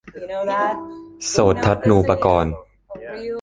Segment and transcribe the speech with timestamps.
[1.27, 2.53] โสตทัศนูปกรณ์